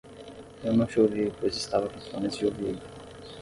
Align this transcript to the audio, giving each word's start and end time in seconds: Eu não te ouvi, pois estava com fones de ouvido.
Eu 0.63 0.73
não 0.73 0.87
te 0.87 0.99
ouvi, 0.99 1.29
pois 1.39 1.55
estava 1.55 1.87
com 1.87 2.01
fones 2.09 2.35
de 2.35 2.47
ouvido. 2.47 2.81